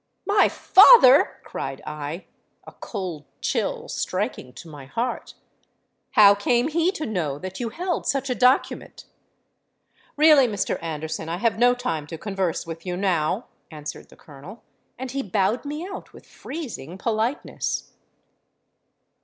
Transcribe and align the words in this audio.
'—'My 0.25 0.49
father!' 0.49 1.37
cried 1.43 1.79
I, 1.85 2.25
a 2.65 2.71
cold 2.71 3.25
chill 3.39 3.87
striking 3.87 4.51
to 4.53 4.67
my 4.67 4.87
heart: 4.87 5.35
'how 6.13 6.33
came 6.33 6.69
he 6.69 6.91
to 6.93 7.05
know 7.05 7.37
that 7.37 7.59
you 7.59 7.69
held 7.69 8.07
such 8.07 8.27
a 8.27 8.33
document?'—'Really, 8.33 10.47
Mr. 10.47 10.81
Anderson, 10.81 11.29
I 11.29 11.37
have 11.37 11.59
no 11.59 11.75
time 11.75 12.07
to 12.07 12.17
converse 12.17 12.65
with 12.65 12.83
you 12.83 12.97
now,' 12.97 13.45
answered 13.69 14.09
the 14.09 14.17
Colonel; 14.17 14.63
and 14.97 15.11
he 15.11 15.21
bowed 15.21 15.65
me 15.65 15.87
out 15.87 16.13
with 16.13 16.25
freezing 16.25 16.97
politeness. 16.97 17.91